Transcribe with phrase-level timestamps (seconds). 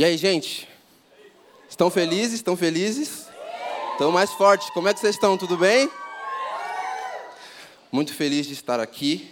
[0.00, 0.66] E aí, gente?
[1.68, 2.36] Estão felizes?
[2.36, 3.26] Estão felizes?
[3.92, 4.70] Estão mais fortes.
[4.70, 5.36] Como é que vocês estão?
[5.36, 5.90] Tudo bem?
[7.92, 9.28] Muito feliz de estar aqui.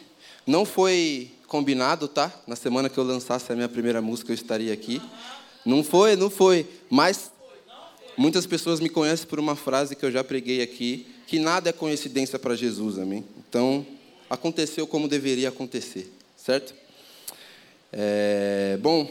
[0.47, 2.31] Não foi combinado, tá?
[2.47, 5.01] Na semana que eu lançasse a minha primeira música, eu estaria aqui.
[5.65, 6.67] Não foi, não foi.
[6.91, 7.33] Mas
[8.15, 11.73] muitas pessoas me conhecem por uma frase que eu já preguei aqui, que nada é
[11.73, 13.25] coincidência para Jesus, amém?
[13.39, 13.87] Então,
[14.29, 16.75] aconteceu como deveria acontecer, certo?
[17.91, 19.11] É, bom,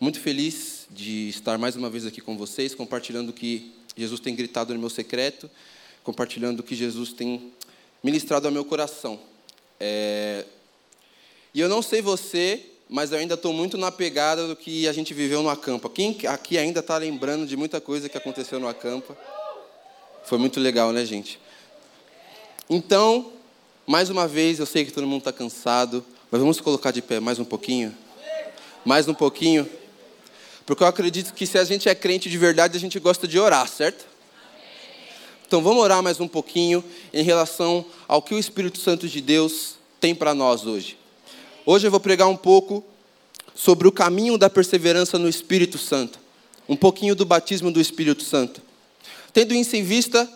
[0.00, 4.34] muito feliz de estar mais uma vez aqui com vocês, compartilhando o que Jesus tem
[4.34, 5.50] gritado no meu secreto,
[6.02, 7.52] compartilhando o que Jesus tem
[8.02, 9.20] ministrado ao meu coração.
[9.78, 10.46] É...
[11.52, 14.92] E eu não sei você, mas eu ainda estou muito na pegada do que a
[14.94, 15.90] gente viveu no acampa.
[15.90, 19.14] Quem aqui ainda está lembrando de muita coisa que aconteceu no acampa?
[20.24, 21.38] Foi muito legal, né, gente?
[22.70, 23.34] Então,
[23.86, 27.20] mais uma vez, eu sei que todo mundo está cansado, mas vamos colocar de pé
[27.20, 27.94] mais um pouquinho?
[28.82, 29.68] Mais um pouquinho?
[30.70, 33.36] Porque eu acredito que se a gente é crente de verdade, a gente gosta de
[33.40, 34.06] orar, certo?
[35.44, 39.74] Então vamos orar mais um pouquinho em relação ao que o Espírito Santo de Deus
[40.00, 40.96] tem para nós hoje.
[41.66, 42.84] Hoje eu vou pregar um pouco
[43.52, 46.20] sobre o caminho da perseverança no Espírito Santo,
[46.68, 48.62] um pouquinho do batismo do Espírito Santo.
[49.32, 50.32] Tendo isso em vista,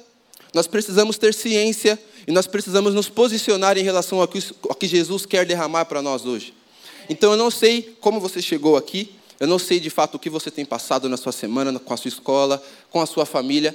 [0.52, 5.46] nós precisamos ter ciência e nós precisamos nos posicionar em relação ao que Jesus quer
[5.46, 6.52] derramar para nós hoje.
[7.08, 10.30] Então eu não sei como você chegou aqui, eu não sei de fato o que
[10.30, 13.74] você tem passado na sua semana, com a sua escola, com a sua família.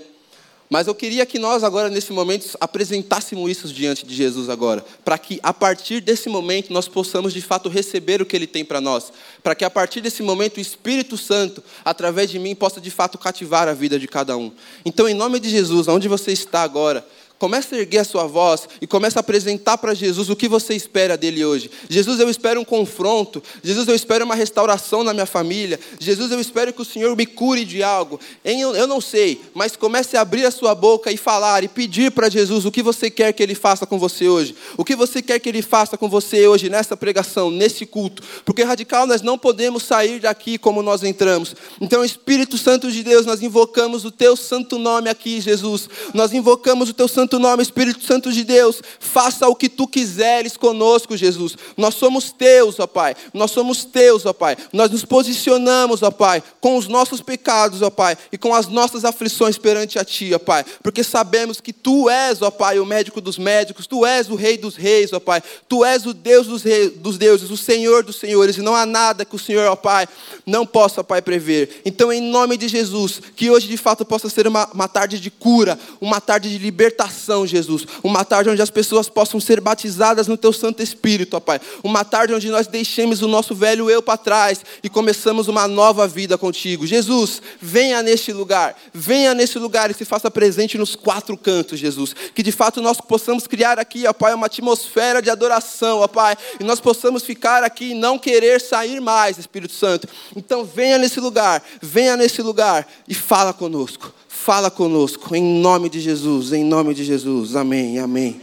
[0.69, 4.85] Mas eu queria que nós agora, nesse momento, apresentássemos isso diante de Jesus agora.
[5.03, 8.63] Para que, a partir desse momento, nós possamos, de fato, receber o que Ele tem
[8.63, 9.11] para nós.
[9.41, 13.17] Para que, a partir desse momento, o Espírito Santo, através de mim, possa, de fato,
[13.17, 14.51] cativar a vida de cada um.
[14.85, 17.03] Então, em nome de Jesus, onde você está agora,
[17.39, 20.75] Comece a erguer a sua voz e comece a apresentar para Jesus o que você
[20.75, 21.71] espera dele hoje.
[21.89, 23.41] Jesus, eu espero um confronto.
[23.63, 25.79] Jesus, eu espero uma restauração na minha família.
[25.97, 28.19] Jesus, eu espero que o Senhor me cure de algo.
[28.43, 32.29] Eu não sei, mas comece a abrir a sua boca e falar e pedir para
[32.29, 34.53] Jesus o que você quer que ele faça com você hoje.
[34.75, 38.21] O que você quer que ele faça com você hoje nessa pregação, nesse culto.
[38.43, 41.55] Porque radical nós não podemos sair daqui como nós entramos.
[41.79, 45.87] Então, Espírito Santo de Deus, nós invocamos o teu santo nome aqui, Jesus.
[46.13, 49.87] Nós invocamos o teu santo santo nome, Espírito Santo de Deus, faça o que tu
[49.87, 51.55] quiseres conosco, Jesus.
[51.77, 53.15] Nós somos teus, ó Pai.
[53.31, 54.57] Nós somos teus, ó Pai.
[54.73, 59.05] Nós nos posicionamos, ó Pai, com os nossos pecados, ó Pai, e com as nossas
[59.05, 63.21] aflições perante a Ti, ó Pai, porque sabemos que Tu és, ó Pai, o médico
[63.21, 65.43] dos médicos, Tu és o Rei dos reis, ó Pai.
[65.67, 66.63] Tu és o Deus dos,
[66.95, 70.07] dos deuses, o Senhor dos senhores, e não há nada que o Senhor, ó Pai,
[70.47, 71.81] não possa, ó Pai, prever.
[71.85, 75.29] Então, em nome de Jesus, que hoje de fato possa ser uma, uma tarde de
[75.29, 77.85] cura, uma tarde de libertação Jesus.
[78.03, 81.59] Uma tarde onde as pessoas possam ser batizadas no Teu Santo Espírito, ó Pai.
[81.83, 86.07] Uma tarde onde nós deixemos o nosso velho eu para trás e começamos uma nova
[86.07, 86.85] vida contigo.
[86.85, 88.75] Jesus, venha neste lugar.
[88.93, 92.15] Venha neste lugar e se faça presente nos quatro cantos, Jesus.
[92.33, 96.37] Que de fato nós possamos criar aqui, ó Pai, uma atmosfera de adoração, ó Pai.
[96.59, 100.07] E nós possamos ficar aqui e não querer sair mais, Espírito Santo.
[100.35, 104.13] Então venha nesse lugar, venha nesse lugar e fala conosco.
[104.49, 107.55] Fala conosco, em nome de Jesus, em nome de Jesus.
[107.55, 108.41] Amém, amém.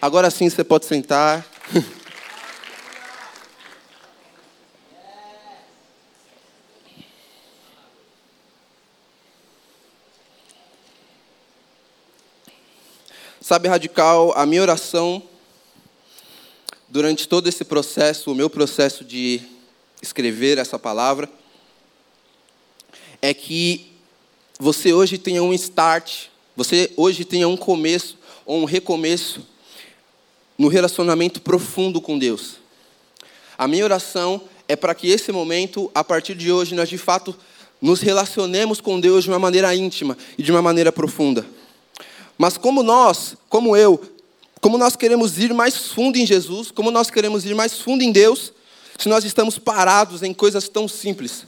[0.00, 1.46] Agora sim você pode sentar.
[13.38, 15.22] Sabe, radical, a minha oração
[16.88, 19.42] durante todo esse processo, o meu processo de
[20.00, 21.28] escrever essa palavra,
[23.20, 23.91] é que
[24.58, 26.26] você hoje tenha um start,
[26.56, 29.46] você hoje tenha um começo ou um recomeço
[30.58, 32.56] no relacionamento profundo com Deus.
[33.56, 37.34] A minha oração é para que esse momento, a partir de hoje, nós de fato
[37.80, 41.44] nos relacionemos com Deus de uma maneira íntima e de uma maneira profunda.
[42.38, 44.00] Mas como nós, como eu,
[44.60, 48.12] como nós queremos ir mais fundo em Jesus, como nós queremos ir mais fundo em
[48.12, 48.52] Deus,
[48.98, 51.44] se nós estamos parados em coisas tão simples.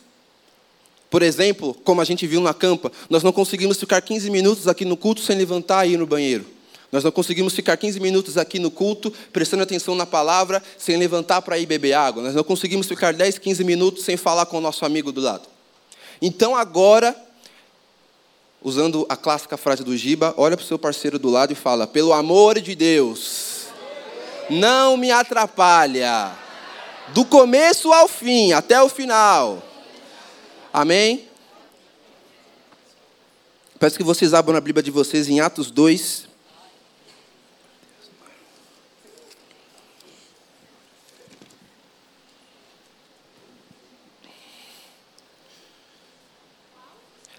[1.14, 4.84] Por exemplo, como a gente viu na campa, nós não conseguimos ficar 15 minutos aqui
[4.84, 6.44] no culto sem levantar e ir no banheiro.
[6.90, 11.40] Nós não conseguimos ficar 15 minutos aqui no culto, prestando atenção na palavra, sem levantar
[11.42, 12.20] para ir beber água.
[12.20, 15.44] Nós não conseguimos ficar 10, 15 minutos sem falar com o nosso amigo do lado.
[16.20, 17.14] Então agora,
[18.60, 21.86] usando a clássica frase do Giba, olha para o seu parceiro do lado e fala:
[21.86, 23.66] Pelo amor de Deus,
[24.50, 26.32] não me atrapalha.
[27.10, 29.62] Do começo ao fim, até o final.
[30.74, 31.28] Amém?
[33.78, 36.26] Peço que vocês abram a Bíblia de vocês em Atos 2.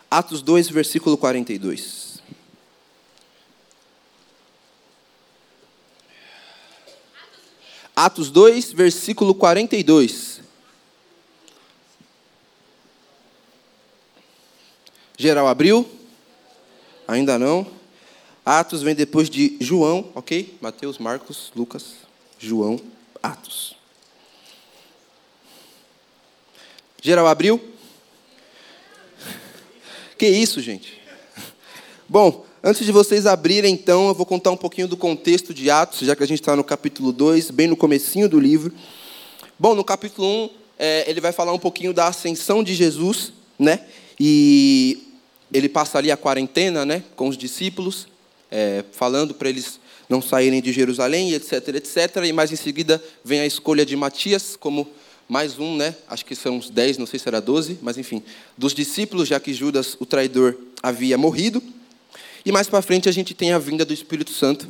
[0.09, 2.21] Atos 2, versículo 42.
[7.93, 10.34] Atos 2, versículo 42.
[15.25, 15.89] Geral abriu?
[17.07, 17.66] Ainda não.
[18.45, 20.56] Atos vem depois de João, ok?
[20.62, 21.95] Mateus, Marcos, Lucas,
[22.38, 22.80] João,
[23.24, 23.75] Atos.
[27.01, 27.60] Geral abriu?
[30.16, 31.01] Que isso, gente?
[32.07, 36.01] Bom, antes de vocês abrirem, então, eu vou contar um pouquinho do contexto de Atos,
[36.01, 38.71] já que a gente está no capítulo 2, bem no comecinho do livro.
[39.57, 43.88] Bom, no capítulo 1, é, ele vai falar um pouquinho da ascensão de Jesus, né?
[44.19, 45.05] E
[45.56, 48.07] ele passa ali a quarentena, né, com os discípulos,
[48.52, 49.80] é, falando para eles
[50.10, 52.18] não saírem de Jerusalém, etc, etc.
[52.25, 54.88] E mais em seguida vem a escolha de Matias como
[55.28, 55.96] mais um, né?
[56.07, 58.22] Acho que são uns dez, não sei se era doze, mas enfim,
[58.57, 61.63] dos discípulos, já que Judas, o traidor, havia morrido.
[62.46, 64.68] E mais para frente a gente tem a vinda do Espírito Santo.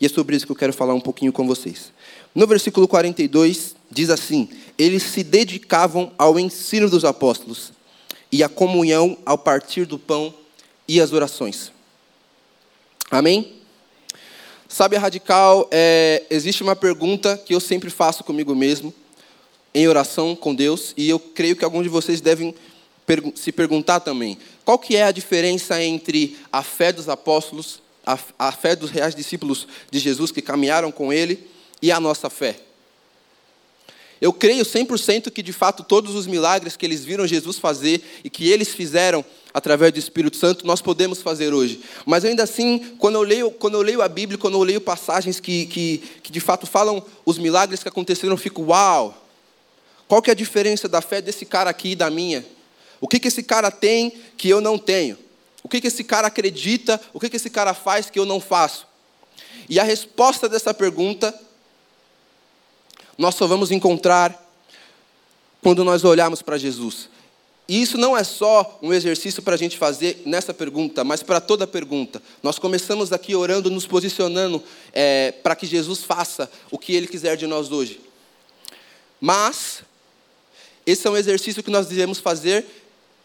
[0.00, 1.92] E é sobre isso que eu quero falar um pouquinho com vocês.
[2.34, 7.72] No versículo 42 diz assim: Eles se dedicavam ao ensino dos apóstolos
[8.30, 10.34] e à comunhão ao partir do pão
[10.86, 11.72] e as orações.
[13.10, 13.54] Amém?
[14.68, 18.92] Sabe, radical, é, existe uma pergunta que eu sempre faço comigo mesmo,
[19.74, 22.54] em oração com Deus, e eu creio que alguns de vocês devem
[23.34, 24.36] se perguntar também.
[24.64, 29.14] Qual que é a diferença entre a fé dos apóstolos, a, a fé dos reais
[29.14, 31.48] discípulos de Jesus que caminharam com ele,
[31.80, 32.67] e a nossa fé?
[34.20, 38.30] Eu creio 100% que, de fato, todos os milagres que eles viram Jesus fazer e
[38.30, 39.24] que eles fizeram
[39.54, 41.80] através do Espírito Santo, nós podemos fazer hoje.
[42.04, 45.40] Mas ainda assim, quando eu leio, quando eu leio a Bíblia, quando eu leio passagens
[45.40, 49.26] que, que, que de fato falam os milagres que aconteceram, eu fico, uau!
[50.08, 52.44] Qual que é a diferença da fé desse cara aqui e da minha?
[53.00, 55.18] O que, que esse cara tem que eu não tenho?
[55.62, 57.00] O que, que esse cara acredita?
[57.12, 58.86] O que, que esse cara faz que eu não faço?
[59.68, 61.34] E a resposta dessa pergunta
[63.18, 64.48] nós só vamos encontrar
[65.60, 67.10] quando nós olharmos para Jesus.
[67.68, 71.38] E isso não é só um exercício para a gente fazer nessa pergunta, mas para
[71.38, 72.22] toda pergunta.
[72.42, 74.62] Nós começamos aqui orando, nos posicionando
[74.92, 78.00] é, para que Jesus faça o que Ele quiser de nós hoje.
[79.20, 79.82] Mas,
[80.86, 82.64] esse é um exercício que nós devemos fazer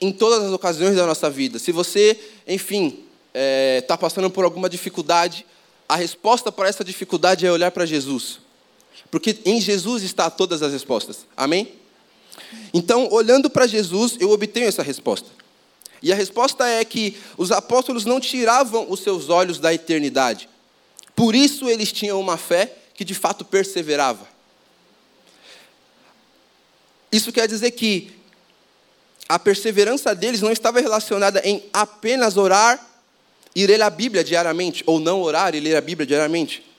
[0.02, 1.58] em todas as ocasiões da nossa vida.
[1.58, 3.00] Se você, enfim, está
[3.34, 5.46] é, tá passando por alguma dificuldade,
[5.88, 8.43] a resposta para essa dificuldade é olhar para Jesus.
[9.14, 11.28] Porque em Jesus está todas as respostas.
[11.38, 11.72] Amém?
[12.74, 15.30] Então, olhando para Jesus, eu obtenho essa resposta.
[16.02, 20.50] E a resposta é que os apóstolos não tiravam os seus olhos da eternidade.
[21.16, 24.28] Por isso eles tinham uma fé que de fato perseverava.
[27.12, 28.14] Isso quer dizer que
[29.30, 32.84] a perseverança deles não estava relacionada em apenas orar
[33.56, 36.73] e ler a Bíblia diariamente, ou não orar e ler a Bíblia diariamente.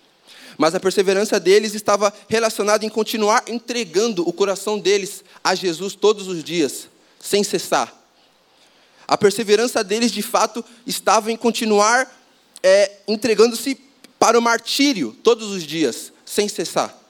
[0.57, 6.29] Mas a perseverança deles estava relacionada em continuar entregando o coração deles a Jesus todos
[6.29, 6.89] os dias,
[7.21, 7.93] sem cessar.
[9.07, 12.11] A perseverança deles, de fato, estava em continuar
[12.63, 13.79] é, entregando-se
[14.19, 17.04] para o martírio todos os dias, sem cessar.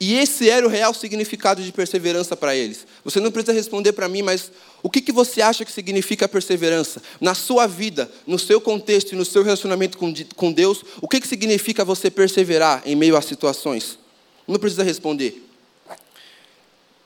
[0.00, 2.86] E esse era o real significado de perseverança para eles.
[3.04, 7.02] Você não precisa responder para mim, mas o que, que você acha que significa perseverança?
[7.20, 9.98] Na sua vida, no seu contexto e no seu relacionamento
[10.36, 13.98] com Deus, o que, que significa você perseverar em meio às situações?
[14.46, 15.44] Não precisa responder.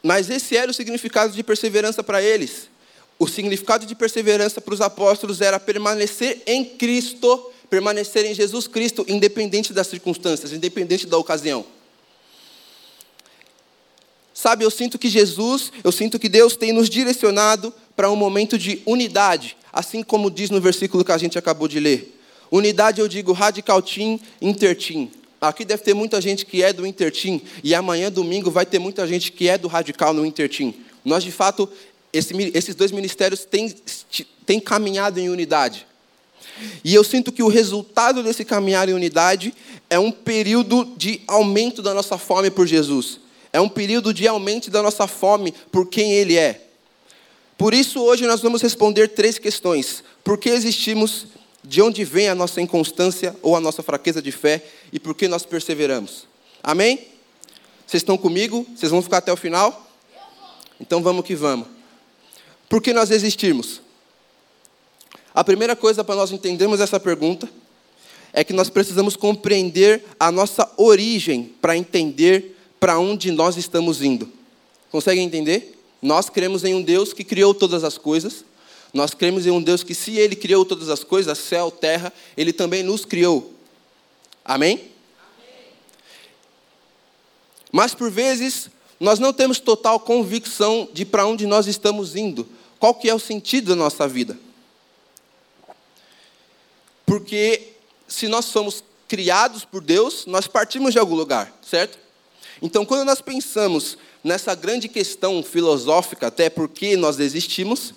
[0.02, 2.68] Mas esse era o significado de perseverança para eles.
[3.18, 9.04] O significado de perseverança para os apóstolos era permanecer em Cristo, permanecer em Jesus Cristo,
[9.08, 11.64] independente das circunstâncias, independente da ocasião.
[14.34, 18.56] Sabe, eu sinto que Jesus, eu sinto que Deus tem nos direcionado para um momento
[18.56, 22.18] de unidade, assim como diz no versículo que a gente acabou de ler.
[22.50, 25.10] Unidade eu digo radical team, interteam.
[25.40, 29.06] Aqui deve ter muita gente que é do interteam e amanhã domingo vai ter muita
[29.06, 30.72] gente que é do radical no interteam.
[31.04, 31.68] Nós de fato
[32.12, 33.74] esse, esses dois ministérios têm,
[34.46, 35.86] têm caminhado em unidade.
[36.84, 39.54] E eu sinto que o resultado desse caminhar em unidade
[39.88, 43.18] é um período de aumento da nossa fome por Jesus.
[43.52, 46.68] É um período de aumento da nossa fome por quem Ele é.
[47.58, 51.26] Por isso, hoje nós vamos responder três questões: por que existimos,
[51.62, 55.28] de onde vem a nossa inconstância ou a nossa fraqueza de fé e por que
[55.28, 56.26] nós perseveramos.
[56.62, 57.06] Amém?
[57.86, 58.66] Vocês estão comigo?
[58.74, 59.88] Vocês vão ficar até o final?
[60.80, 61.68] Então vamos que vamos.
[62.68, 63.80] Por que nós existimos?
[65.34, 67.48] A primeira coisa para nós entendermos essa pergunta
[68.32, 72.51] é que nós precisamos compreender a nossa origem para entender
[72.82, 74.28] para onde nós estamos indo.
[74.90, 75.80] Conseguem entender?
[76.02, 78.44] Nós cremos em um Deus que criou todas as coisas.
[78.92, 82.52] Nós cremos em um Deus que, se Ele criou todas as coisas, céu, terra, Ele
[82.52, 83.54] também nos criou.
[84.44, 84.72] Amém?
[84.72, 84.90] Amém.
[87.70, 92.48] Mas por vezes nós não temos total convicção de para onde nós estamos indo.
[92.80, 94.36] Qual que é o sentido da nossa vida?
[97.06, 97.74] Porque
[98.08, 102.01] se nós somos criados por Deus, nós partimos de algum lugar, certo?
[102.62, 107.92] Então, quando nós pensamos nessa grande questão filosófica, até por que nós existimos,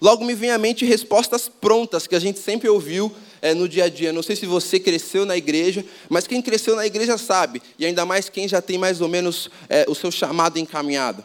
[0.00, 3.84] logo me vem à mente respostas prontas que a gente sempre ouviu é, no dia
[3.84, 4.10] a dia.
[4.10, 8.06] Não sei se você cresceu na igreja, mas quem cresceu na igreja sabe, e ainda
[8.06, 11.22] mais quem já tem mais ou menos é, o seu chamado encaminhado.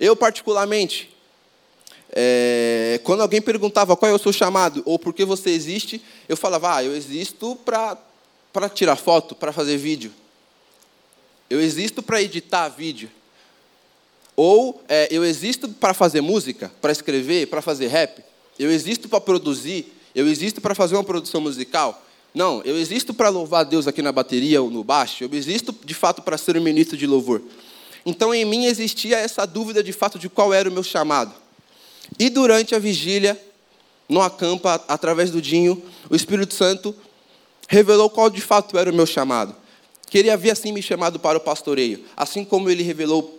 [0.00, 1.14] Eu, particularmente,
[2.10, 6.36] é, quando alguém perguntava qual é o seu chamado ou por que você existe, eu
[6.36, 10.12] falava, ah, eu existo para tirar foto, para fazer vídeo.
[11.48, 13.10] Eu existo para editar vídeo.
[14.36, 18.22] Ou é, eu existo para fazer música, para escrever, para fazer rap.
[18.58, 19.92] Eu existo para produzir.
[20.14, 22.04] Eu existo para fazer uma produção musical.
[22.34, 25.24] Não, eu existo para louvar Deus aqui na bateria ou no baixo.
[25.24, 27.42] Eu existo de fato para ser um ministro de louvor.
[28.04, 31.34] Então em mim existia essa dúvida de fato de qual era o meu chamado.
[32.18, 33.40] E durante a vigília,
[34.08, 36.94] no acampa, através do Dinho, o Espírito Santo
[37.68, 39.54] revelou qual de fato era o meu chamado.
[40.10, 43.38] Que ele havia assim me chamado para o pastoreio, assim como ele revelou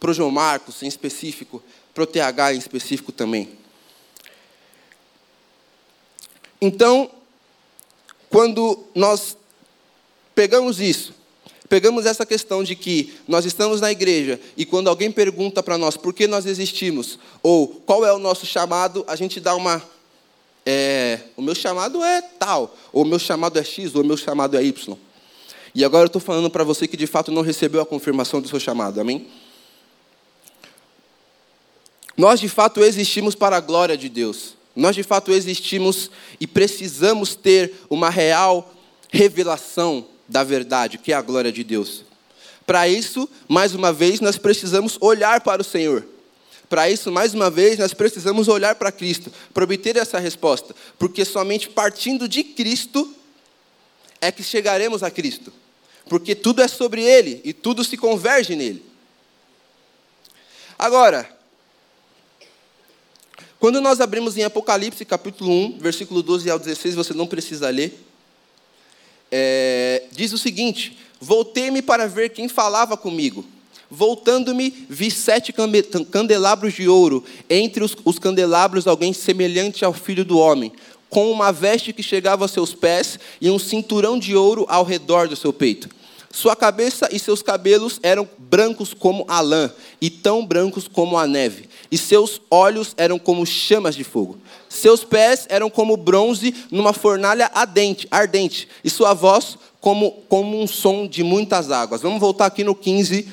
[0.00, 1.62] para o João Marcos em específico,
[1.94, 3.48] para o TH em específico também.
[6.60, 7.10] Então,
[8.30, 9.36] quando nós
[10.34, 11.14] pegamos isso,
[11.68, 15.96] pegamos essa questão de que nós estamos na igreja e quando alguém pergunta para nós
[15.96, 19.82] por que nós existimos ou qual é o nosso chamado, a gente dá uma.
[20.66, 24.16] É, o meu chamado é tal, ou o meu chamado é X, ou o meu
[24.16, 24.98] chamado é Y.
[25.78, 28.48] E agora eu estou falando para você que de fato não recebeu a confirmação do
[28.48, 29.28] seu chamado, amém?
[32.16, 34.56] Nós de fato existimos para a glória de Deus.
[34.74, 38.74] Nós de fato existimos e precisamos ter uma real
[39.08, 42.02] revelação da verdade, que é a glória de Deus.
[42.66, 46.04] Para isso, mais uma vez, nós precisamos olhar para o Senhor.
[46.68, 51.24] Para isso, mais uma vez, nós precisamos olhar para Cristo, para obter essa resposta, porque
[51.24, 53.14] somente partindo de Cristo
[54.20, 55.52] é que chegaremos a Cristo,
[56.08, 58.82] porque tudo é sobre Ele e tudo se converge nele.
[60.78, 61.28] Agora,
[63.58, 67.98] quando nós abrimos em Apocalipse, capítulo 1, versículo 12 ao 16, você não precisa ler.
[69.30, 73.44] É, diz o seguinte: Voltei-me para ver quem falava comigo.
[73.90, 75.52] Voltando-me, vi sete
[76.10, 80.70] candelabros de ouro, entre os, os candelabros alguém semelhante ao filho do homem,
[81.08, 85.26] com uma veste que chegava aos seus pés e um cinturão de ouro ao redor
[85.26, 85.88] do seu peito.
[86.30, 91.26] Sua cabeça e seus cabelos eram brancos como a lã, e tão brancos como a
[91.26, 94.38] neve, e seus olhos eram como chamas de fogo.
[94.68, 101.06] Seus pés eram como bronze numa fornalha ardente, e sua voz como, como um som
[101.06, 102.02] de muitas águas.
[102.02, 103.26] Vamos voltar aqui no 15,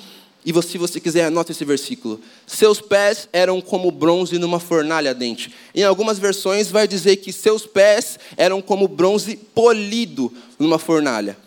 [0.46, 2.22] e se você quiser, anota esse versículo.
[2.48, 5.54] Seus pés eram como bronze numa fornalha ardente.
[5.74, 11.45] Em algumas versões vai dizer que seus pés eram como bronze polido numa fornalha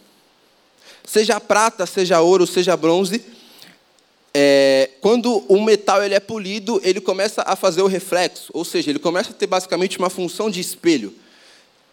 [1.08, 3.24] seja prata, seja ouro, seja bronze,
[4.34, 8.90] é, quando o metal ele é polido, ele começa a fazer o reflexo, ou seja,
[8.90, 11.14] ele começa a ter basicamente uma função de espelho.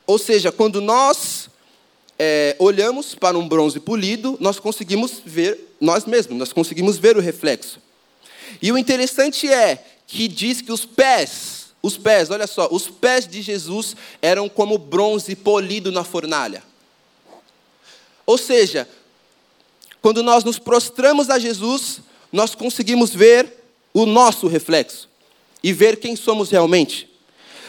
[0.06, 1.50] Ou seja, quando nós
[2.20, 7.22] é, olhamos para um bronze polido, nós conseguimos ver nós mesmos, nós conseguimos ver o
[7.22, 7.80] reflexo.
[8.62, 13.26] E o interessante é que diz que os pés, os pés, olha só, os pés
[13.26, 16.62] de Jesus eram como bronze polido na fornalha.
[18.26, 18.88] Ou seja,
[20.06, 22.00] quando nós nos prostramos a Jesus,
[22.32, 23.52] nós conseguimos ver
[23.92, 25.10] o nosso reflexo
[25.64, 27.10] e ver quem somos realmente.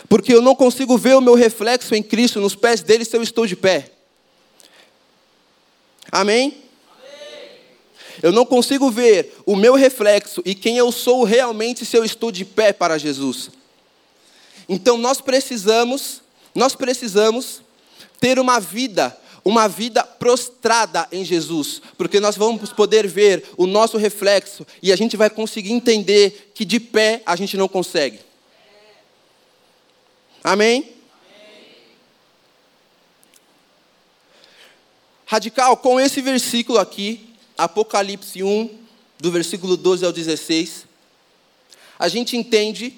[0.06, 3.22] Porque eu não consigo ver o meu reflexo em Cristo nos pés dele se eu
[3.22, 3.90] estou de pé.
[6.12, 6.58] Amém?
[8.22, 12.30] Eu não consigo ver o meu reflexo e quem eu sou realmente se eu estou
[12.30, 13.48] de pé para Jesus.
[14.68, 16.20] Então nós precisamos,
[16.54, 17.62] nós precisamos
[18.20, 23.96] ter uma vida uma vida prostrada em Jesus, porque nós vamos poder ver o nosso
[23.96, 28.18] reflexo e a gente vai conseguir entender que de pé a gente não consegue.
[30.42, 30.92] Amém?
[35.26, 38.76] Radical, com esse versículo aqui, Apocalipse 1,
[39.20, 40.86] do versículo 12 ao 16,
[41.96, 42.94] a gente entende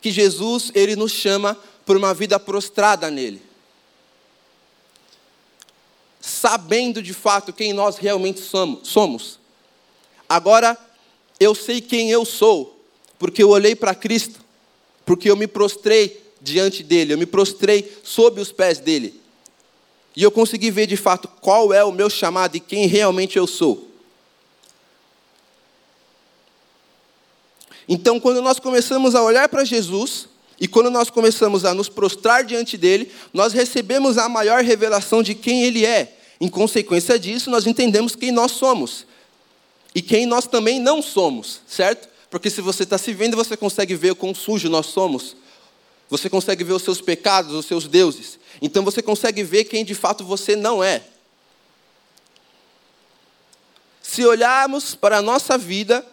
[0.00, 3.49] que Jesus, ele nos chama por uma vida prostrada nele
[6.20, 9.38] sabendo de fato quem nós realmente somos.
[10.28, 10.76] Agora,
[11.38, 12.78] eu sei quem eu sou,
[13.18, 14.40] porque eu olhei para Cristo,
[15.04, 19.20] porque eu me prostrei diante dele, eu me prostrei sob os pés dele.
[20.14, 23.46] E eu consegui ver de fato qual é o meu chamado e quem realmente eu
[23.46, 23.88] sou.
[27.88, 30.28] Então, quando nós começamos a olhar para Jesus,
[30.60, 35.34] e quando nós começamos a nos prostrar diante dele, nós recebemos a maior revelação de
[35.34, 36.18] quem ele é.
[36.38, 39.06] Em consequência disso, nós entendemos quem nós somos
[39.94, 42.08] e quem nós também não somos, certo?
[42.28, 45.34] Porque se você está se vendo, você consegue ver o quão sujo nós somos.
[46.10, 48.38] Você consegue ver os seus pecados, os seus deuses.
[48.60, 51.02] Então você consegue ver quem de fato você não é.
[54.02, 56.04] Se olharmos para a nossa vida,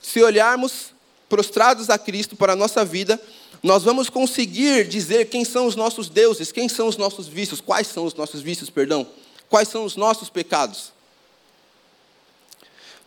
[0.00, 0.92] se olharmos
[1.32, 3.18] prostrados a Cristo para a nossa vida,
[3.62, 7.86] nós vamos conseguir dizer quem são os nossos deuses, quem são os nossos vícios, quais
[7.86, 9.06] são os nossos vícios, perdão,
[9.48, 10.92] quais são os nossos pecados.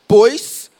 [0.08, 0.72] Pois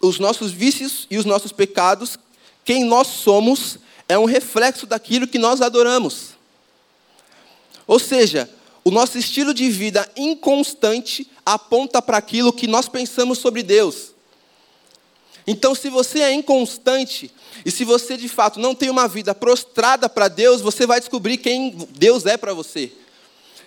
[0.00, 2.18] os nossos vícios e os nossos pecados,
[2.64, 6.30] quem nós somos, é um reflexo daquilo que nós adoramos.
[7.86, 8.50] Ou seja,
[8.82, 14.10] o nosso estilo de vida inconstante aponta para aquilo que nós pensamos sobre Deus.
[15.46, 17.30] Então, se você é inconstante
[17.64, 21.38] e se você de fato não tem uma vida prostrada para Deus, você vai descobrir
[21.38, 22.92] quem Deus é para você.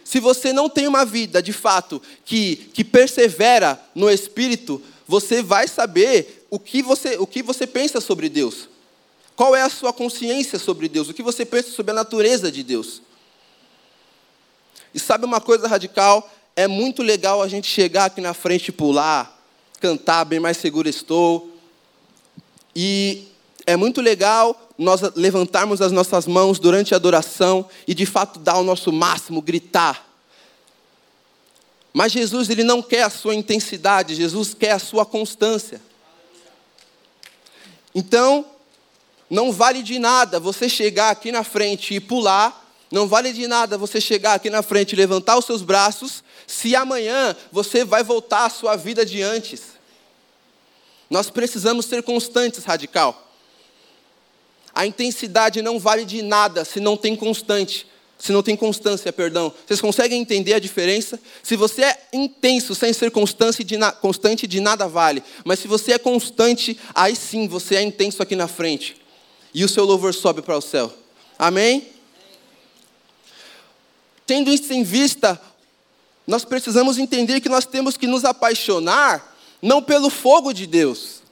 [0.04, 5.68] Se você não tem uma vida de fato que, que persevera no Espírito, você vai
[5.68, 8.70] saber o que você, o que você pensa sobre Deus.
[9.36, 11.10] Qual é a sua consciência sobre Deus?
[11.10, 13.02] O que você pensa sobre a natureza de Deus?
[14.94, 16.30] E sabe uma coisa radical?
[16.56, 19.42] É muito legal a gente chegar aqui na frente e pular,
[19.80, 21.53] cantar, bem mais seguro estou,
[22.76, 23.28] e
[23.66, 28.58] é muito legal nós levantarmos as nossas mãos durante a adoração e de fato dar
[28.58, 30.10] o nosso máximo, gritar.
[31.94, 35.80] Mas Jesus ele não quer a sua intensidade, Jesus quer a sua constância.
[37.94, 38.46] Então,
[39.30, 43.78] não vale de nada você chegar aqui na frente e pular, não vale de nada
[43.78, 48.46] você chegar aqui na frente e levantar os seus braços, se amanhã você vai voltar
[48.46, 49.73] à sua vida de antes.
[51.10, 53.32] Nós precisamos ser constantes, radical.
[54.74, 57.86] A intensidade não vale de nada se não tem constante,
[58.18, 59.54] se não tem constância, perdão.
[59.66, 61.20] Vocês conseguem entender a diferença?
[61.44, 65.22] Se você é intenso sem ser constante, de, constante, de nada vale.
[65.44, 68.96] Mas se você é constante, aí sim você é intenso aqui na frente.
[69.54, 70.92] E o seu louvor sobe para o céu.
[71.38, 71.88] Amém?
[74.26, 75.40] Tendo isso em vista,
[76.26, 79.33] nós precisamos entender que nós temos que nos apaixonar
[79.64, 81.24] não pelo fogo de Deus.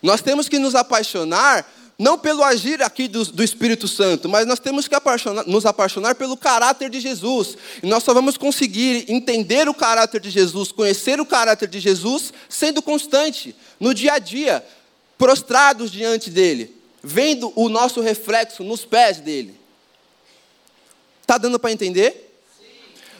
[0.00, 4.60] Nós temos que nos apaixonar não pelo agir aqui do, do Espírito Santo, mas nós
[4.60, 7.56] temos que apaixonar, nos apaixonar pelo caráter de Jesus.
[7.82, 12.32] E nós só vamos conseguir entender o caráter de Jesus, conhecer o caráter de Jesus,
[12.48, 14.64] sendo constante, no dia a dia,
[15.18, 19.58] prostrados diante dele, vendo o nosso reflexo nos pés dele.
[21.22, 22.25] Está dando para entender?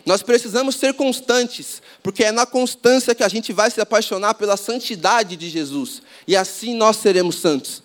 [0.07, 4.57] Nós precisamos ser constantes, porque é na constância que a gente vai se apaixonar pela
[4.57, 7.83] santidade de Jesus, e assim nós seremos santos.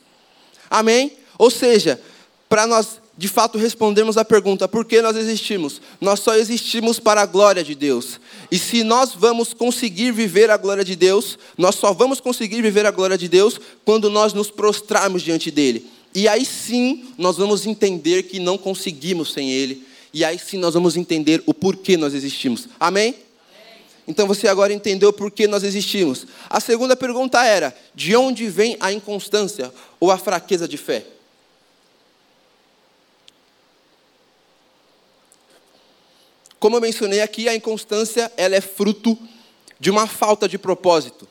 [0.69, 1.17] Amém?
[1.39, 1.99] Ou seja,
[2.47, 5.81] para nós de fato respondermos a pergunta: por que nós existimos?
[5.99, 8.19] Nós só existimos para a glória de Deus.
[8.51, 12.85] E se nós vamos conseguir viver a glória de Deus, nós só vamos conseguir viver
[12.85, 15.87] a glória de Deus quando nós nos prostrarmos diante dele.
[16.13, 20.73] E aí sim nós vamos entender que não conseguimos sem ele e aí sim nós
[20.73, 22.67] vamos entender o porquê nós existimos.
[22.79, 23.15] Amém?
[24.07, 26.25] Então você agora entendeu por que nós existimos.
[26.49, 31.05] A segunda pergunta era: de onde vem a inconstância ou a fraqueza de fé?
[36.59, 39.17] Como eu mencionei aqui, a inconstância ela é fruto
[39.79, 41.27] de uma falta de propósito.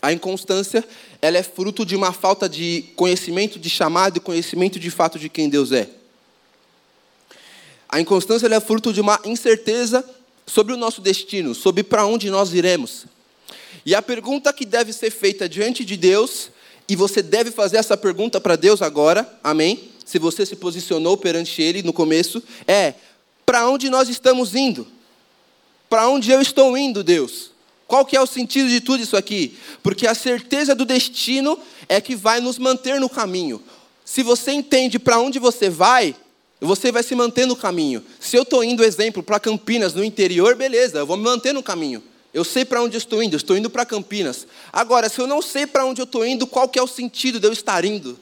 [0.00, 0.84] A inconstância
[1.20, 5.28] ela é fruto de uma falta de conhecimento de chamado e conhecimento de fato de
[5.28, 5.88] quem Deus é.
[7.94, 10.04] A inconstância é fruto de uma incerteza
[10.44, 13.06] sobre o nosso destino, sobre para onde nós iremos.
[13.86, 16.50] E a pergunta que deve ser feita diante de Deus,
[16.88, 19.92] e você deve fazer essa pergunta para Deus agora, amém?
[20.04, 22.94] Se você se posicionou perante Ele no começo, é:
[23.46, 24.88] para onde nós estamos indo?
[25.88, 27.52] Para onde eu estou indo, Deus?
[27.86, 29.56] Qual que é o sentido de tudo isso aqui?
[29.84, 31.56] Porque a certeza do destino
[31.88, 33.62] é que vai nos manter no caminho.
[34.04, 36.16] Se você entende para onde você vai,
[36.66, 38.04] você vai se manter no caminho.
[38.20, 41.62] Se eu estou indo, exemplo, para Campinas, no interior, beleza, eu vou me manter no
[41.62, 42.02] caminho.
[42.32, 44.46] Eu sei para onde estou indo, estou indo para Campinas.
[44.72, 47.38] Agora, se eu não sei para onde eu estou indo, qual que é o sentido
[47.38, 48.18] de eu estar indo?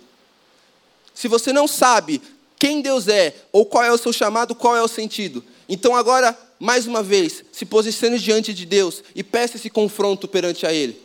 [1.15, 2.21] Se você não sabe
[2.59, 5.43] quem Deus é, ou qual é o seu chamado, qual é o sentido.
[5.69, 10.67] Então agora, mais uma vez, se posicione diante de Deus e peça esse confronto perante
[10.67, 11.01] a Ele,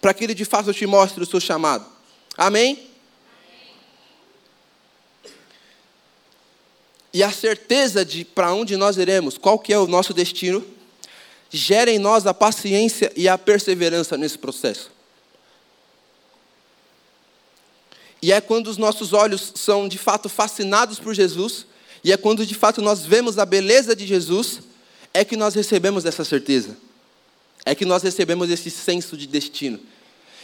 [0.00, 1.84] para que Ele de fato te mostre o seu chamado.
[2.36, 2.91] Amém?
[7.12, 10.64] E a certeza de para onde nós iremos, qual que é o nosso destino,
[11.50, 14.90] gera em nós a paciência e a perseverança nesse processo.
[18.22, 21.66] E é quando os nossos olhos são de fato fascinados por Jesus,
[22.04, 24.60] e é quando de fato nós vemos a beleza de Jesus,
[25.12, 26.76] é que nós recebemos essa certeza.
[27.64, 29.78] É que nós recebemos esse senso de destino.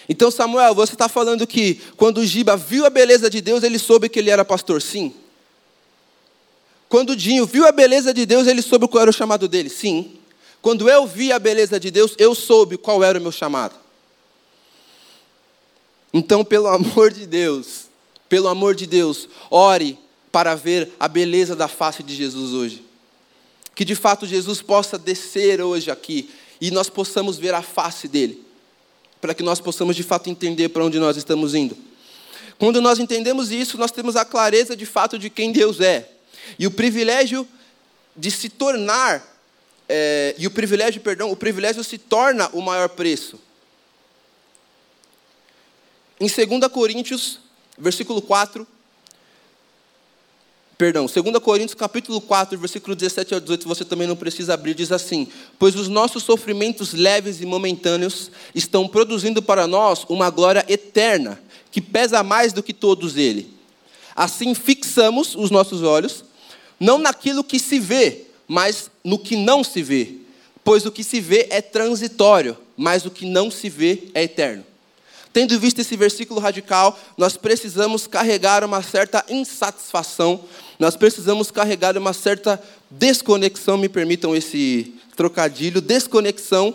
[0.08, 4.08] Então, Samuel, você está falando que quando Giba viu a beleza de Deus, ele soube
[4.08, 4.80] que ele era pastor?
[4.80, 5.14] Sim.
[6.88, 9.68] Quando Dinho viu a beleza de Deus, ele soube qual era o chamado dele?
[9.68, 10.12] Sim.
[10.62, 13.74] Quando eu vi a beleza de Deus, eu soube qual era o meu chamado.
[16.12, 17.86] Então, pelo amor de Deus,
[18.28, 19.98] pelo amor de Deus, ore
[20.32, 22.84] para ver a beleza da face de Jesus hoje.
[23.74, 28.44] Que de fato Jesus possa descer hoje aqui e nós possamos ver a face dele
[29.20, 31.76] para que nós possamos de fato entender para onde nós estamos indo.
[32.58, 36.08] Quando nós entendemos isso, nós temos a clareza de fato de quem Deus é.
[36.58, 37.46] E o privilégio
[38.16, 39.22] de se tornar,
[39.88, 43.40] é, e o privilégio, perdão, o privilégio se torna o maior preço.
[46.20, 47.40] Em 2 Coríntios,
[47.78, 48.66] versículo 4,
[50.78, 54.92] Perdão, 2 Coríntios capítulo 4, versículo 17 ao 18, você também não precisa abrir, diz
[54.92, 55.26] assim:
[55.58, 61.80] Pois os nossos sofrimentos leves e momentâneos estão produzindo para nós uma glória eterna, que
[61.80, 63.46] pesa mais do que todos eles.
[64.14, 66.24] Assim fixamos os nossos olhos,
[66.78, 70.14] não naquilo que se vê, mas no que não se vê.
[70.64, 74.64] Pois o que se vê é transitório, mas o que não se vê é eterno.
[75.32, 80.44] Tendo visto esse versículo radical, nós precisamos carregar uma certa insatisfação,
[80.78, 86.74] nós precisamos carregar uma certa desconexão, me permitam esse trocadilho, desconexão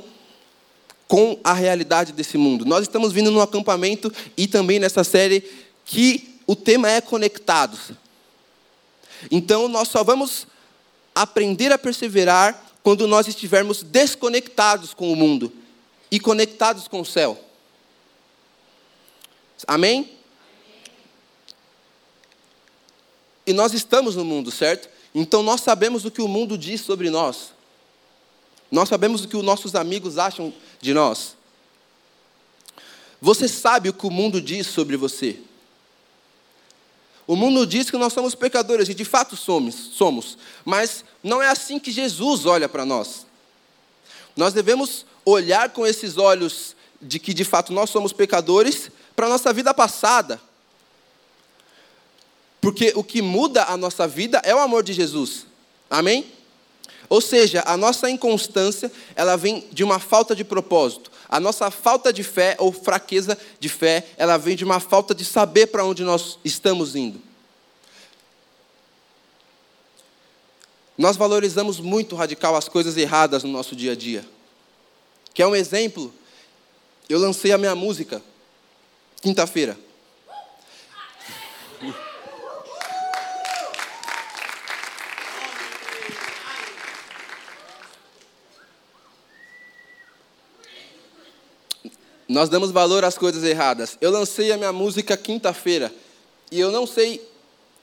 [1.07, 2.65] com a realidade desse mundo.
[2.65, 5.43] Nós estamos vindo num acampamento e também nessa série
[5.85, 7.91] que o tema é conectados.
[9.31, 10.47] Então nós só vamos
[11.13, 15.51] aprender a perseverar quando nós estivermos desconectados com o mundo
[16.11, 17.39] e conectados com o céu.
[19.65, 20.11] Amém?
[23.45, 24.89] E nós estamos no mundo, certo?
[25.13, 27.53] Então nós sabemos o que o mundo diz sobre nós.
[28.71, 31.35] Nós sabemos o que os nossos amigos acham de nós.
[33.21, 35.39] Você sabe o que o mundo diz sobre você.
[37.25, 40.37] O mundo diz que nós somos pecadores, e de fato somos, somos.
[40.65, 43.25] Mas não é assim que Jesus olha para nós.
[44.35, 49.29] Nós devemos olhar com esses olhos de que de fato nós somos pecadores para a
[49.29, 50.41] nossa vida passada.
[52.59, 55.45] Porque o que muda a nossa vida é o amor de Jesus.
[55.89, 56.31] Amém?
[57.09, 61.11] Ou seja, a nossa inconstância, ela vem de uma falta de propósito.
[61.29, 65.25] A nossa falta de fé ou fraqueza de fé, ela vem de uma falta de
[65.25, 67.19] saber para onde nós estamos indo.
[70.97, 74.25] Nós valorizamos muito radical as coisas erradas no nosso dia a dia.
[75.33, 76.13] Quer um exemplo?
[77.09, 78.21] Eu lancei a minha música
[79.21, 79.77] quinta-feira.
[92.27, 93.97] Nós damos valor às coisas erradas.
[93.99, 95.93] Eu lancei a minha música quinta-feira
[96.51, 97.21] e eu não sei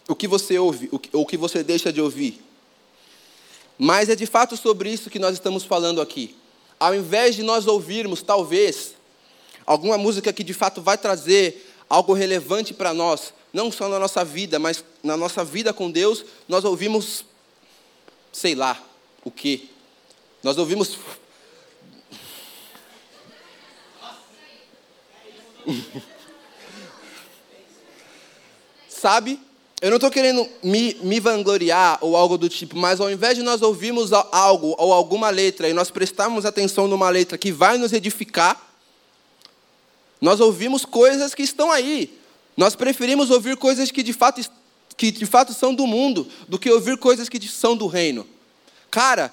[0.09, 2.43] o que você ouve ou o que você deixa de ouvir.
[3.79, 6.37] Mas é de fato sobre isso que nós estamos falando aqui.
[6.79, 8.95] Ao invés de nós ouvirmos, talvez,
[9.67, 14.25] alguma música que de fato vai trazer algo relevante para nós, não só na nossa
[14.25, 17.25] vida, mas na nossa vida com Deus, nós ouvimos,
[18.33, 18.81] sei lá,
[19.25, 19.63] o quê?
[20.43, 20.99] Nós ouvimos.
[28.89, 29.41] Sabe?
[29.81, 33.43] Eu não estou querendo me, me, vangloriar ou algo do tipo, mas ao invés de
[33.43, 37.95] nós ouvirmos algo ou alguma letra e nós prestarmos atenção numa letra que vai nos
[37.95, 38.61] edificar,
[40.21, 42.19] nós ouvimos coisas que estão aí.
[42.55, 44.43] Nós preferimos ouvir coisas que de fato,
[44.99, 48.27] que de fato são do mundo, do que ouvir coisas que são do reino.
[48.91, 49.33] Cara,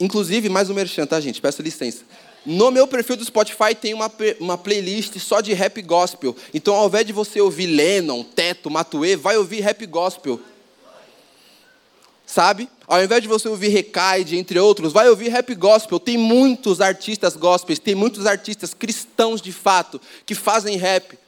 [0.00, 1.40] inclusive, mais um merchan, tá, gente?
[1.40, 2.02] Peço licença.
[2.46, 6.36] No meu perfil do Spotify tem uma, uma playlist só de rap gospel.
[6.54, 10.38] Então, ao invés de você ouvir Lennon, Teto, Matuê, vai ouvir rap gospel.
[12.24, 12.68] Sabe?
[12.86, 15.98] Ao invés de você ouvir Recaide, entre outros, vai ouvir rap gospel.
[15.98, 21.18] Tem muitos artistas gospels, tem muitos artistas cristãos de fato que fazem rap.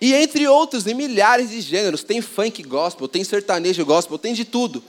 [0.00, 4.44] E entre outros, em milhares de gêneros, tem funk gospel, tem sertanejo gospel, tem de
[4.44, 4.82] tudo.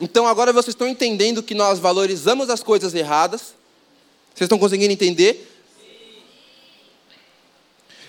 [0.00, 3.54] Então agora vocês estão entendendo que nós valorizamos as coisas erradas.
[4.34, 5.48] Vocês estão conseguindo entender?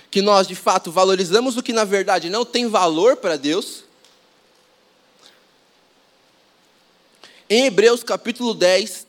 [0.10, 3.84] Que nós de fato valorizamos o que na verdade não tem valor para Deus.
[7.48, 9.06] Em Hebreus capítulo 10,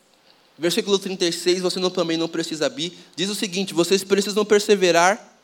[0.59, 5.39] versículo 36, você não, também não precisa abrir, diz o seguinte: vocês precisam perseverar,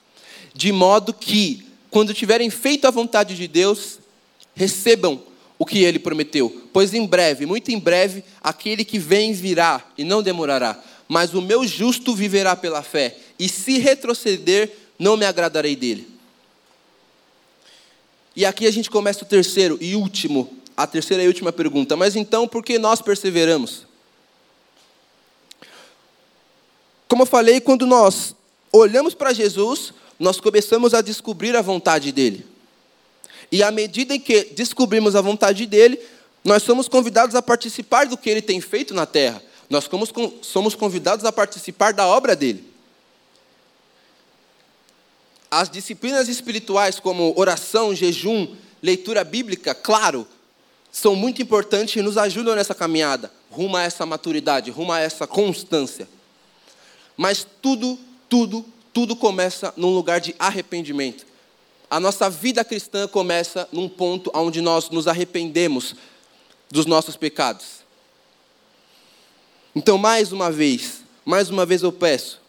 [0.52, 3.98] de modo que, quando tiverem feito a vontade de Deus,
[4.54, 5.22] recebam
[5.58, 6.68] o que ele prometeu.
[6.70, 10.78] Pois em breve, muito em breve, aquele que vem virá e não demorará.
[11.12, 16.08] Mas o meu justo viverá pela fé, e se retroceder, não me agradarei dele.
[18.34, 21.94] E aqui a gente começa o terceiro e último, a terceira e última pergunta.
[21.96, 23.86] Mas então, por que nós perseveramos?
[27.06, 28.34] Como eu falei, quando nós
[28.72, 32.46] olhamos para Jesus, nós começamos a descobrir a vontade dele.
[33.50, 36.00] E à medida em que descobrimos a vontade dele,
[36.42, 39.51] nós somos convidados a participar do que ele tem feito na terra.
[39.72, 39.88] Nós
[40.42, 42.62] somos convidados a participar da obra dele.
[45.50, 50.28] As disciplinas espirituais, como oração, jejum, leitura bíblica, claro,
[50.90, 55.26] são muito importantes e nos ajudam nessa caminhada, rumo a essa maturidade, rumo a essa
[55.26, 56.06] constância.
[57.16, 61.24] Mas tudo, tudo, tudo começa num lugar de arrependimento.
[61.88, 65.96] A nossa vida cristã começa num ponto onde nós nos arrependemos
[66.70, 67.81] dos nossos pecados.
[69.74, 72.40] Então, mais uma vez, mais uma vez eu peço,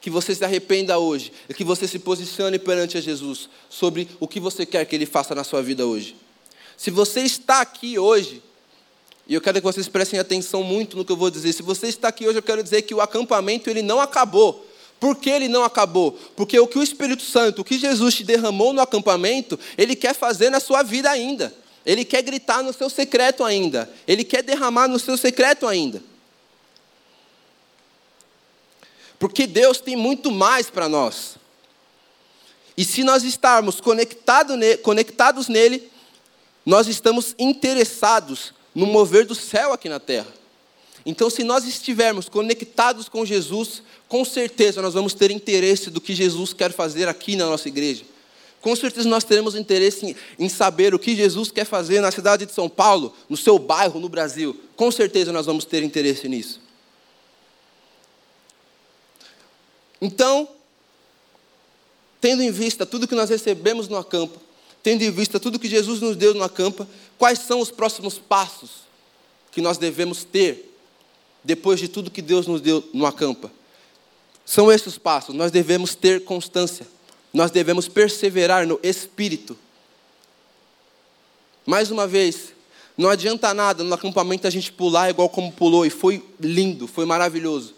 [0.00, 4.28] que você se arrependa hoje e que você se posicione perante a Jesus sobre o
[4.28, 6.14] que você quer que Ele faça na sua vida hoje.
[6.76, 8.40] Se você está aqui hoje,
[9.26, 11.52] e eu quero que vocês prestem atenção muito no que eu vou dizer.
[11.52, 14.66] Se você está aqui hoje, eu quero dizer que o acampamento ele não acabou.
[14.98, 16.12] Por que ele não acabou?
[16.34, 20.14] Porque o que o Espírito Santo, o que Jesus te derramou no acampamento, ele quer
[20.14, 21.52] fazer na sua vida ainda.
[21.84, 23.90] Ele quer gritar no seu secreto ainda.
[24.06, 26.02] Ele quer derramar no seu secreto ainda.
[29.18, 31.36] Porque Deus tem muito mais para nós.
[32.76, 35.90] E se nós estarmos conectado conectados nele,
[36.64, 40.32] nós estamos interessados no mover do céu aqui na terra.
[41.04, 46.14] Então, se nós estivermos conectados com Jesus, com certeza nós vamos ter interesse do que
[46.14, 48.04] Jesus quer fazer aqui na nossa igreja.
[48.60, 52.44] Com certeza nós teremos interesse em, em, saber o que Jesus quer fazer na cidade
[52.44, 54.54] de São Paulo, no seu bairro, no Brasil.
[54.76, 56.60] Com certeza nós vamos ter interesse nisso.
[60.00, 60.48] Então,
[62.20, 64.40] tendo em vista tudo que nós recebemos no acampo,
[64.82, 68.86] tendo em vista tudo que Jesus nos deu no acampa, quais são os próximos passos
[69.50, 70.72] que nós devemos ter
[71.42, 73.50] depois de tudo que Deus nos deu no acampa?
[74.44, 75.34] São esses os passos.
[75.34, 76.86] Nós devemos ter constância.
[77.34, 79.58] Nós devemos perseverar no espírito.
[81.66, 82.54] Mais uma vez,
[82.96, 87.04] não adianta nada no acampamento a gente pular igual como pulou e foi lindo, foi
[87.04, 87.74] maravilhoso.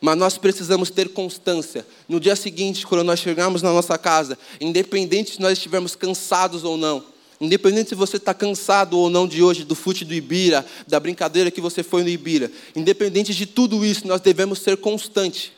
[0.00, 1.86] Mas nós precisamos ter constância.
[2.08, 6.76] No dia seguinte, quando nós chegarmos na nossa casa, independente se nós estivermos cansados ou
[6.76, 7.04] não,
[7.40, 11.50] independente se você está cansado ou não de hoje, do fute do Ibira, da brincadeira
[11.50, 15.52] que você foi no Ibira, independente de tudo isso, nós devemos ser constantes.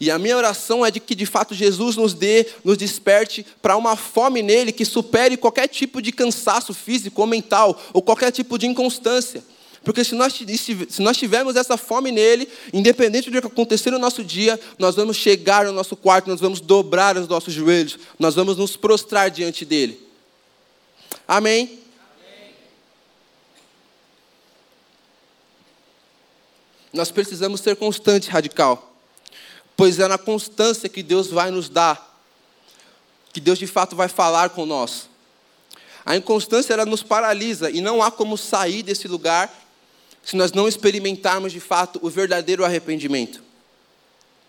[0.00, 3.76] E a minha oração é de que de fato Jesus nos dê, nos desperte para
[3.76, 8.58] uma fome nele que supere qualquer tipo de cansaço físico ou mental, ou qualquer tipo
[8.58, 9.42] de inconstância.
[9.84, 14.24] Porque se nós, se nós tivermos essa fome nele, independente do que acontecer no nosso
[14.24, 18.56] dia, nós vamos chegar no nosso quarto, nós vamos dobrar os nossos joelhos, nós vamos
[18.56, 20.00] nos prostrar diante dele.
[21.28, 21.64] Amém?
[21.64, 22.54] Amém.
[26.92, 28.94] Nós precisamos ser constante, radical.
[29.76, 32.22] Pois é na constância que Deus vai nos dar,
[33.34, 35.10] que Deus de fato vai falar com nós.
[36.06, 39.63] A inconstância ela nos paralisa e não há como sair desse lugar
[40.24, 43.42] se nós não experimentarmos de fato o verdadeiro arrependimento.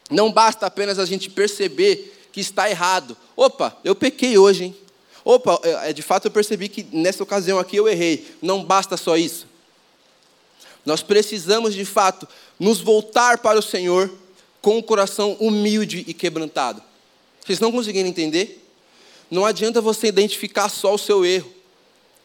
[0.09, 3.17] Não basta apenas a gente perceber que está errado.
[3.35, 4.75] Opa, eu pequei hoje, hein?
[5.23, 8.25] Opa, é, de fato eu percebi que nessa ocasião aqui eu errei.
[8.41, 9.47] Não basta só isso.
[10.85, 12.27] Nós precisamos de fato
[12.59, 14.13] nos voltar para o Senhor
[14.61, 16.81] com o coração humilde e quebrantado.
[17.43, 18.63] Vocês não conseguiram entender?
[19.29, 21.54] Não adianta você identificar só o seu erro.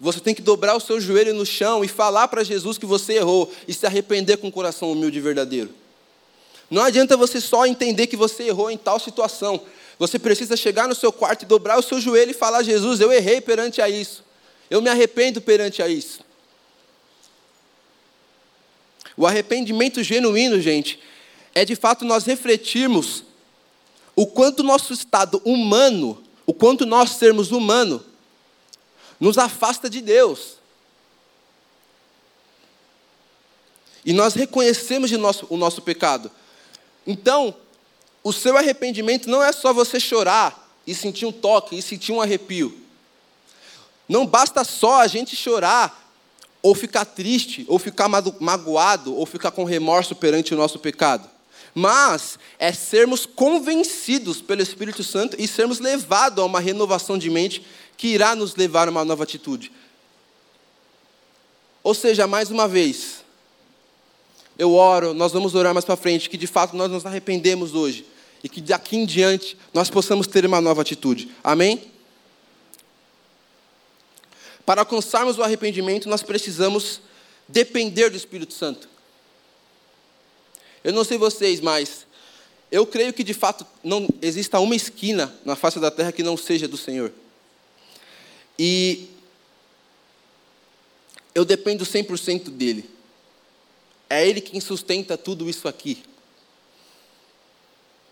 [0.01, 3.15] Você tem que dobrar o seu joelho no chão e falar para Jesus que você
[3.15, 5.71] errou e se arrepender com o coração humilde e verdadeiro.
[6.71, 9.61] Não adianta você só entender que você errou em tal situação.
[9.99, 13.13] Você precisa chegar no seu quarto e dobrar o seu joelho e falar: Jesus, eu
[13.13, 14.25] errei perante a isso.
[14.71, 16.21] Eu me arrependo perante a isso.
[19.17, 20.99] O arrependimento genuíno, gente,
[21.55, 23.25] é de fato nós refletirmos
[24.17, 28.03] o quanto nosso estado humano, o quanto nós sermos humano,
[29.21, 30.57] nos afasta de Deus.
[34.05, 36.31] E nós reconhecemos nosso, o nosso pecado.
[37.07, 37.55] Então,
[38.25, 42.21] o seu arrependimento não é só você chorar e sentir um toque e sentir um
[42.21, 42.77] arrepio.
[44.09, 45.99] Não basta só a gente chorar
[46.63, 51.29] ou ficar triste, ou ficar magoado, ou ficar com remorso perante o nosso pecado.
[51.75, 57.65] Mas é sermos convencidos pelo Espírito Santo e sermos levados a uma renovação de mente
[58.01, 59.71] que irá nos levar a uma nova atitude.
[61.83, 63.23] Ou seja, mais uma vez,
[64.59, 68.07] eu oro, nós vamos orar mais para frente, que de fato nós nos arrependemos hoje
[68.43, 71.31] e que daqui em diante nós possamos ter uma nova atitude.
[71.45, 71.93] Amém?
[74.65, 77.03] Para alcançarmos o arrependimento, nós precisamos
[77.47, 78.89] depender do Espírito Santo.
[80.83, 82.07] Eu não sei vocês, mas
[82.73, 86.39] eu creio que de fato não exista uma esquina na face da terra que não
[86.39, 87.13] seja do Senhor.
[88.63, 89.09] E
[91.35, 92.91] eu dependo 100% dele.
[94.11, 96.03] É ele quem sustenta tudo isso aqui.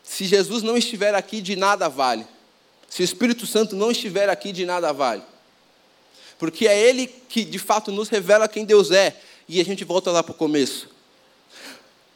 [0.03, 2.27] Se Jesus não estiver aqui, de nada vale.
[2.89, 5.23] Se o Espírito Santo não estiver aqui, de nada vale.
[6.39, 9.21] Porque é ele que de fato nos revela quem Deus é.
[9.47, 10.89] E a gente volta lá para o começo.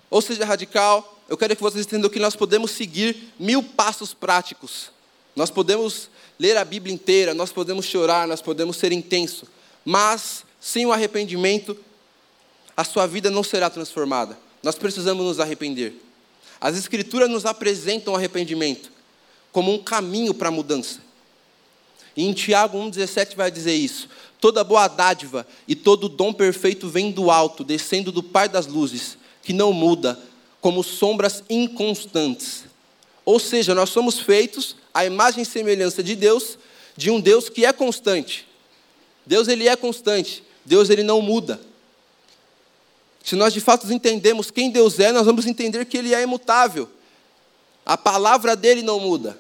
[0.09, 4.90] Ou seja, radical, eu quero que vocês entendam que nós podemos seguir mil passos práticos.
[5.35, 9.47] Nós podemos ler a Bíblia inteira, nós podemos chorar, nós podemos ser intenso.
[9.85, 11.77] Mas, sem o arrependimento,
[12.77, 14.38] a sua vida não será transformada.
[14.62, 15.95] Nós precisamos nos arrepender.
[16.61, 18.90] As Escrituras nos apresentam o arrependimento
[19.51, 21.01] como um caminho para a mudança.
[22.16, 24.09] E em Tiago 1,17 vai dizer isso:
[24.40, 29.18] toda boa dádiva e todo dom perfeito vem do alto, descendo do Pai das luzes
[29.42, 30.18] que não muda,
[30.61, 32.64] como sombras inconstantes.
[33.25, 36.59] Ou seja, nós somos feitos à imagem e semelhança de Deus,
[36.96, 38.46] de um Deus que é constante.
[39.24, 41.61] Deus ele é constante, Deus ele não muda.
[43.22, 46.88] Se nós de fato entendemos quem Deus é, nós vamos entender que ele é imutável.
[47.87, 49.38] A palavra dele não muda.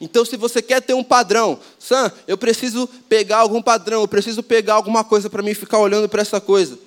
[0.00, 4.42] Então, se você quer ter um padrão, Sam, eu preciso pegar algum padrão, eu preciso
[4.42, 6.78] pegar alguma coisa para mim ficar olhando para essa coisa.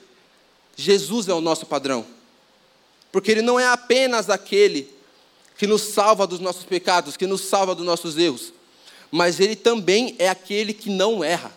[0.75, 2.05] Jesus é o nosso padrão.
[3.11, 4.91] Porque Ele não é apenas aquele
[5.57, 8.53] que nos salva dos nossos pecados, que nos salva dos nossos erros,
[9.11, 11.51] mas Ele também é aquele que não erra.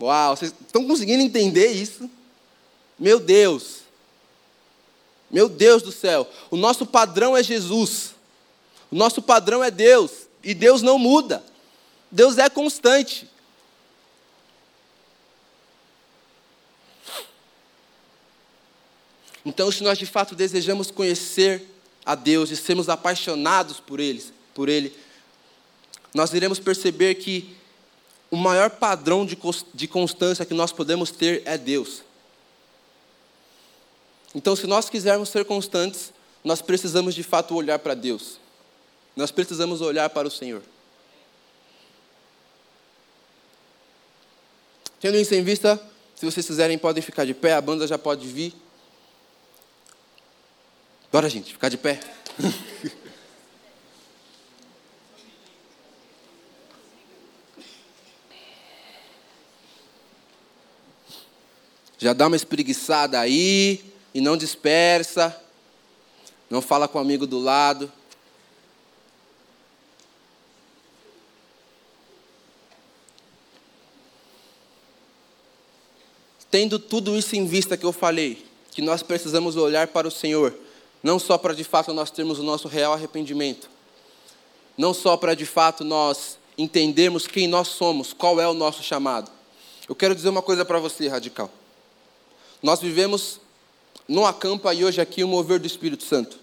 [0.00, 2.10] Uau, vocês estão conseguindo entender isso?
[2.98, 3.80] Meu Deus,
[5.30, 8.14] meu Deus do céu, o nosso padrão é Jesus,
[8.90, 10.10] o nosso padrão é Deus,
[10.42, 11.44] e Deus não muda,
[12.10, 13.28] Deus é constante.
[19.44, 21.62] Então, se nós de fato desejamos conhecer
[22.04, 24.22] a Deus e sermos apaixonados por Ele,
[24.54, 24.94] por Ele,
[26.14, 27.56] nós iremos perceber que
[28.30, 32.02] o maior padrão de, constância que nós podemos ter é Deus.
[34.34, 36.12] Então, se nós quisermos ser constantes,
[36.44, 38.38] nós precisamos de fato olhar para Deus.
[39.16, 40.62] Nós precisamos olhar para o Senhor.
[45.00, 45.80] Tendo isso em vista,
[46.14, 48.54] se vocês quiserem, podem ficar de pé, a banda já pode vir.
[51.12, 51.98] Bora, gente, ficar de pé.
[61.98, 65.36] Já dá uma espreguiçada aí e não dispersa.
[66.48, 67.92] Não fala com o amigo do lado.
[76.48, 80.69] Tendo tudo isso em vista que eu falei, que nós precisamos olhar para o Senhor
[81.02, 83.68] não só para de fato nós termos o nosso real arrependimento,
[84.76, 89.30] não só para de fato nós entendermos quem nós somos, qual é o nosso chamado.
[89.88, 91.50] Eu quero dizer uma coisa para você, radical.
[92.62, 93.40] Nós vivemos
[94.06, 96.38] no acampa e hoje aqui o mover do Espírito Santo.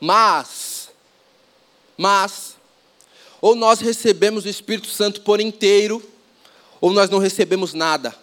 [0.00, 0.90] Mas,
[1.96, 2.56] mas,
[3.40, 6.02] ou nós recebemos o Espírito Santo por inteiro,
[6.80, 8.14] ou nós não recebemos nada.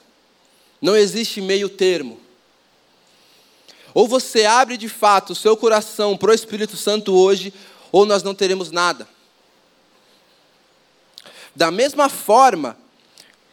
[0.81, 2.19] Não existe meio termo.
[3.97, 7.51] Ou você abre de fato o seu coração para o Espírito Santo hoje,
[7.91, 9.09] ou nós não teremos nada.
[11.55, 12.77] Da mesma forma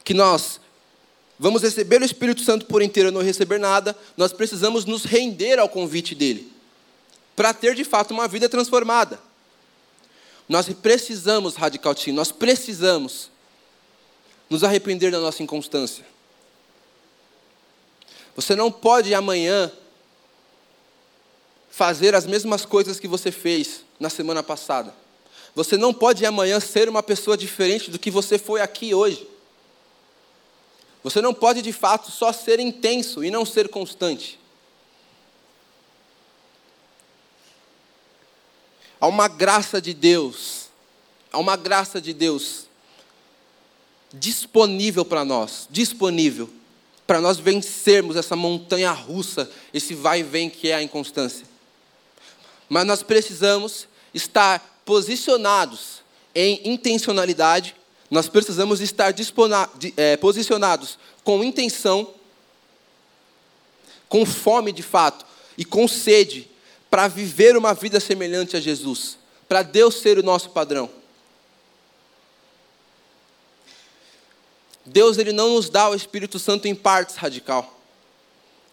[0.05, 0.61] que nós
[1.39, 5.59] vamos receber o Espírito Santo por inteiro e não receber nada, nós precisamos nos render
[5.59, 6.53] ao convite dele,
[7.35, 9.19] para ter de fato uma vida transformada.
[10.47, 13.31] Nós precisamos, Radical nós precisamos
[14.51, 16.05] nos arrepender da nossa inconstância.
[18.37, 19.73] Você não pode amanhã
[21.75, 24.95] fazer as mesmas coisas que você fez na semana passada.
[25.57, 29.29] Você não pode amanhã ser uma pessoa diferente do que você foi aqui hoje.
[31.03, 34.39] Você não pode de fato só ser intenso e não ser constante.
[39.01, 40.69] Há uma graça de Deus,
[41.33, 42.67] há uma graça de Deus
[44.13, 46.49] disponível para nós, disponível
[47.05, 51.54] para nós vencermos essa montanha russa, esse vai e vem que é a inconstância.
[52.75, 56.03] Mas nós precisamos estar posicionados
[56.35, 57.77] em intencionalidade,
[58.11, 59.15] nós precisamos estar
[59.97, 62.13] é, posicionados com intenção,
[64.09, 65.25] com fome de fato
[65.57, 66.51] e com sede
[66.91, 69.19] para viver uma vida semelhante a Jesus,
[69.49, 70.91] para Deus ser o nosso padrão.
[74.85, 77.74] Deus ele não nos dá o Espírito Santo em partes radical.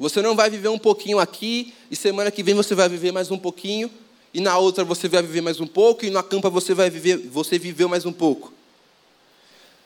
[0.01, 3.29] Você não vai viver um pouquinho aqui e semana que vem você vai viver mais
[3.29, 3.87] um pouquinho
[4.33, 7.17] e na outra você vai viver mais um pouco e na campa você vai viver,
[7.17, 8.51] você viveu mais um pouco.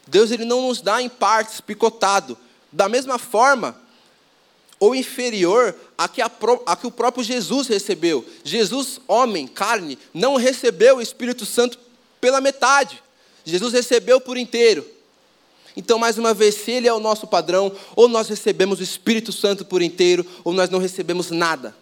[0.08, 2.38] Deus ele não nos dá em partes picotado.
[2.72, 3.78] Da mesma forma,
[4.80, 6.32] ou inferior a que, a,
[6.66, 8.26] a que o próprio Jesus recebeu.
[8.42, 11.78] Jesus, homem, carne, não recebeu o Espírito Santo
[12.22, 13.04] pela metade.
[13.44, 14.95] Jesus recebeu por inteiro.
[15.76, 19.32] Então, mais uma vez, se Ele é o nosso padrão, ou nós recebemos o Espírito
[19.32, 21.76] Santo por inteiro, ou nós não recebemos nada.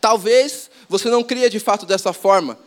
[0.00, 2.58] Talvez você não cria de fato dessa forma,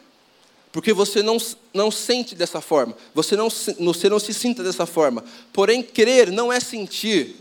[0.72, 1.38] porque você não,
[1.74, 5.24] não sente dessa forma, você não, você não se sinta dessa forma.
[5.52, 7.36] Porém, crer não é sentir,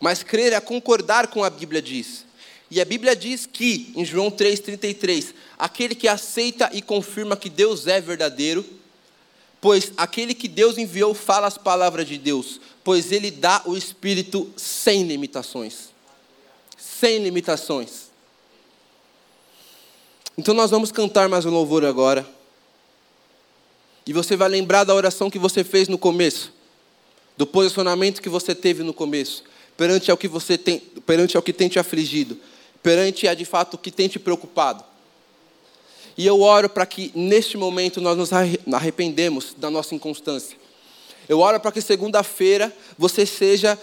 [0.00, 2.24] mas crer é concordar com a Bíblia diz.
[2.70, 7.86] E a Bíblia diz que, em João 3,33, aquele que aceita e confirma que Deus
[7.86, 8.64] é verdadeiro,
[9.66, 14.48] Pois aquele que Deus enviou fala as palavras de Deus, pois ele dá o Espírito
[14.56, 15.88] sem limitações.
[16.78, 18.12] Sem limitações.
[20.38, 22.24] Então nós vamos cantar mais um louvor agora.
[24.06, 26.52] E você vai lembrar da oração que você fez no começo,
[27.36, 29.42] do posicionamento que você teve no começo,
[29.76, 32.38] perante ao que você tem, perante ao que tem te afligido,
[32.84, 34.84] perante a de fato o que tem te preocupado.
[36.16, 40.56] E eu oro para que neste momento nós nos arrependemos da nossa inconstância.
[41.28, 43.78] Eu oro para que segunda-feira você seja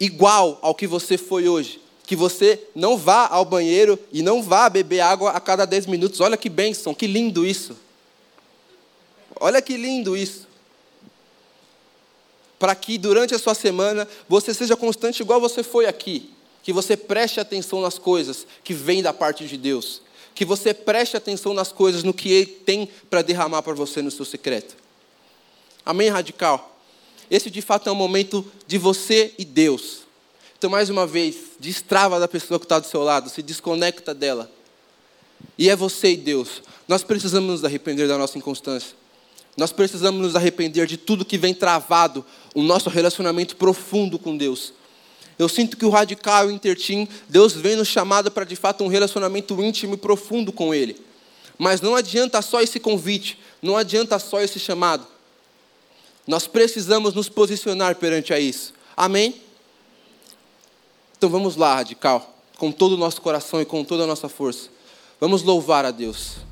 [0.00, 1.80] igual ao que você foi hoje.
[2.06, 6.20] Que você não vá ao banheiro e não vá beber água a cada 10 minutos.
[6.20, 7.76] Olha que bênção, que lindo isso.
[9.38, 10.46] Olha que lindo isso.
[12.58, 16.30] Para que durante a sua semana você seja constante igual você foi aqui.
[16.62, 20.05] Que você preste atenção nas coisas que vêm da parte de Deus
[20.36, 24.10] que você preste atenção nas coisas, no que Ele tem para derramar para você no
[24.10, 24.76] seu secreto.
[25.84, 26.78] Amém, radical?
[27.30, 30.00] Esse de fato é um momento de você e Deus.
[30.58, 34.50] Então, mais uma vez, destrava da pessoa que está do seu lado, se desconecta dela.
[35.56, 36.62] E é você e Deus.
[36.86, 38.94] Nós precisamos nos arrepender da nossa inconstância.
[39.56, 42.22] Nós precisamos nos arrepender de tudo que vem travado
[42.54, 44.74] o nosso relacionamento profundo com Deus.
[45.38, 48.82] Eu sinto que o radical e o intertim, Deus vem nos chamado para de fato
[48.82, 50.96] um relacionamento íntimo e profundo com Ele.
[51.58, 55.06] Mas não adianta só esse convite, não adianta só esse chamado.
[56.26, 58.72] Nós precisamos nos posicionar perante a isso.
[58.96, 59.40] Amém?
[61.16, 64.68] Então vamos lá, radical, com todo o nosso coração e com toda a nossa força.
[65.20, 66.45] Vamos louvar a Deus.